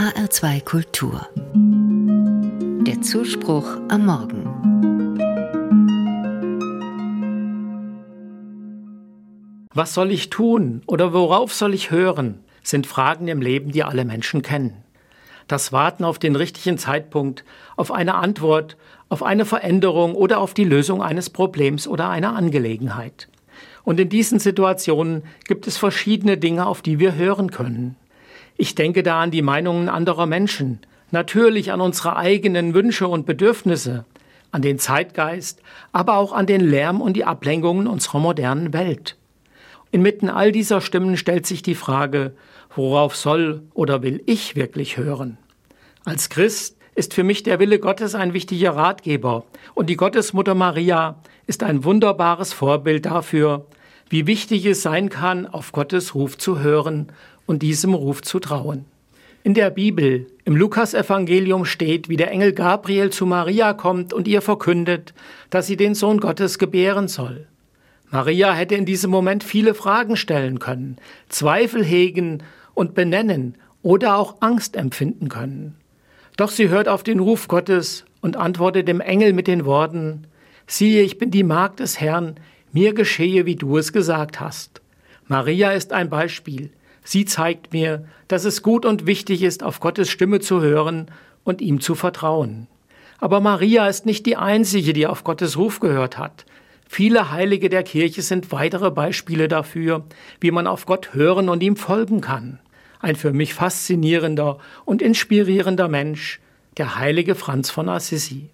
[0.00, 1.28] HR2 Kultur.
[2.86, 4.46] Der Zuspruch am Morgen.
[9.74, 14.06] Was soll ich tun oder worauf soll ich hören, sind Fragen im Leben, die alle
[14.06, 14.84] Menschen kennen.
[15.48, 17.44] Das Warten auf den richtigen Zeitpunkt,
[17.76, 18.78] auf eine Antwort,
[19.10, 23.28] auf eine Veränderung oder auf die Lösung eines Problems oder einer Angelegenheit.
[23.84, 27.96] Und in diesen Situationen gibt es verschiedene Dinge, auf die wir hören können.
[28.60, 30.80] Ich denke da an die Meinungen anderer Menschen,
[31.12, 34.04] natürlich an unsere eigenen Wünsche und Bedürfnisse,
[34.52, 35.62] an den Zeitgeist,
[35.92, 39.16] aber auch an den Lärm und die Ablenkungen unserer modernen Welt.
[39.92, 42.34] Inmitten all dieser Stimmen stellt sich die Frage,
[42.76, 45.38] worauf soll oder will ich wirklich hören?
[46.04, 51.22] Als Christ ist für mich der Wille Gottes ein wichtiger Ratgeber und die Gottesmutter Maria
[51.46, 53.64] ist ein wunderbares Vorbild dafür,
[54.10, 57.10] wie wichtig es sein kann, auf Gottes Ruf zu hören
[57.50, 58.84] und diesem Ruf zu trauen.
[59.42, 64.40] In der Bibel, im Lukasevangelium steht, wie der Engel Gabriel zu Maria kommt und ihr
[64.40, 65.14] verkündet,
[65.50, 67.48] dass sie den Sohn Gottes gebären soll.
[68.08, 70.96] Maria hätte in diesem Moment viele Fragen stellen können,
[71.28, 75.74] Zweifel hegen und benennen oder auch Angst empfinden können.
[76.36, 80.28] Doch sie hört auf den Ruf Gottes und antwortet dem Engel mit den Worten,
[80.68, 82.36] Siehe, ich bin die Magd des Herrn,
[82.70, 84.80] mir geschehe, wie du es gesagt hast.
[85.26, 86.70] Maria ist ein Beispiel.
[87.04, 91.10] Sie zeigt mir, dass es gut und wichtig ist, auf Gottes Stimme zu hören
[91.44, 92.66] und ihm zu vertrauen.
[93.18, 96.46] Aber Maria ist nicht die einzige, die auf Gottes Ruf gehört hat.
[96.88, 100.04] Viele Heilige der Kirche sind weitere Beispiele dafür,
[100.40, 102.58] wie man auf Gott hören und ihm folgen kann.
[102.98, 106.40] Ein für mich faszinierender und inspirierender Mensch,
[106.78, 108.50] der heilige Franz von Assisi.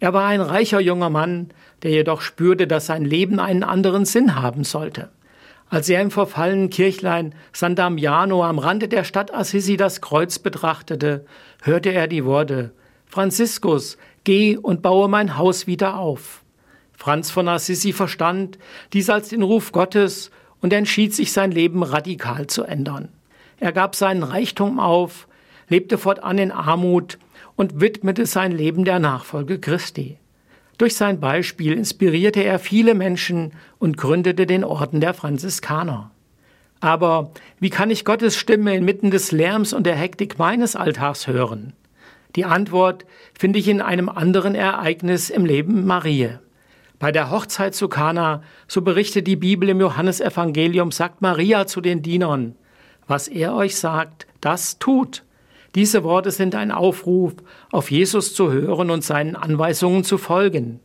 [0.00, 1.48] Er war ein reicher junger Mann,
[1.82, 5.08] der jedoch spürte, dass sein Leben einen anderen Sinn haben sollte.
[5.70, 11.26] Als er im verfallenen Kirchlein San Damiano am Rande der Stadt Assisi das Kreuz betrachtete,
[11.62, 12.72] hörte er die Worte
[13.06, 16.42] Franziskus, geh und baue mein Haus wieder auf.
[16.92, 18.58] Franz von Assisi verstand
[18.92, 20.30] dies als den Ruf Gottes
[20.60, 23.08] und entschied sich sein Leben radikal zu ändern.
[23.60, 25.28] Er gab seinen Reichtum auf,
[25.68, 27.18] lebte fortan in Armut
[27.56, 30.18] und widmete sein Leben der Nachfolge Christi.
[30.78, 36.12] Durch sein Beispiel inspirierte er viele Menschen und gründete den Orden der Franziskaner.
[36.80, 41.72] Aber wie kann ich Gottes Stimme inmitten des Lärms und der Hektik meines Alltags hören?
[42.36, 43.04] Die Antwort
[43.36, 46.30] finde ich in einem anderen Ereignis im Leben Marie.
[47.00, 52.02] Bei der Hochzeit zu Kana, so berichtet die Bibel im Johannesevangelium, sagt Maria zu den
[52.02, 52.54] Dienern,
[53.08, 55.24] was er euch sagt, das tut.
[55.74, 57.34] Diese Worte sind ein Aufruf,
[57.70, 60.80] auf Jesus zu hören und seinen Anweisungen zu folgen.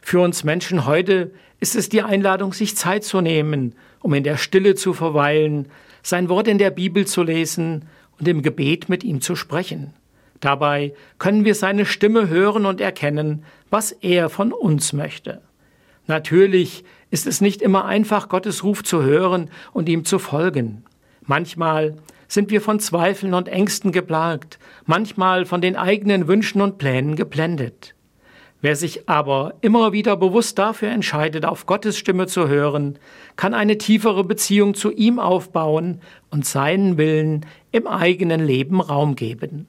[0.00, 4.36] Für uns Menschen heute ist es die Einladung, sich Zeit zu nehmen, um in der
[4.36, 5.68] Stille zu verweilen,
[6.02, 7.84] sein Wort in der Bibel zu lesen
[8.18, 9.92] und im Gebet mit ihm zu sprechen.
[10.40, 15.42] Dabei können wir seine Stimme hören und erkennen, was er von uns möchte.
[16.06, 20.84] Natürlich ist es nicht immer einfach, Gottes Ruf zu hören und ihm zu folgen.
[21.22, 21.94] Manchmal
[22.30, 27.94] sind wir von Zweifeln und Ängsten geplagt, manchmal von den eigenen Wünschen und Plänen geblendet.
[28.62, 32.98] Wer sich aber immer wieder bewusst dafür entscheidet, auf Gottes Stimme zu hören,
[33.34, 39.66] kann eine tiefere Beziehung zu ihm aufbauen und seinen Willen im eigenen Leben Raum geben.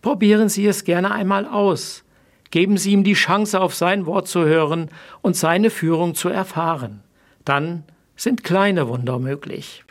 [0.00, 2.04] Probieren Sie es gerne einmal aus.
[2.52, 7.02] Geben Sie ihm die Chance, auf sein Wort zu hören und seine Führung zu erfahren.
[7.44, 7.82] Dann
[8.14, 9.84] sind kleine Wunder möglich.